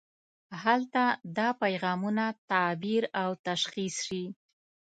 هلته 0.63 1.03
دا 1.37 1.49
پیغامونه 1.61 2.25
تعبیر 2.49 3.03
او 3.21 3.29
تشخیص 3.47 3.95
شي. 4.07 4.23